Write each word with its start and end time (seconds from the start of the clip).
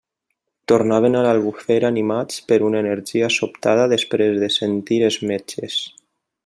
Tornaven 0.71 1.17
a 1.17 1.21
l'Albufera 1.27 1.91
animats 1.93 2.41
per 2.53 2.59
una 2.71 2.81
energia 2.85 3.31
sobtada 3.39 3.87
després 3.95 4.43
de 4.45 4.53
sentir 4.59 5.03
els 5.11 5.23
metges. 5.33 5.81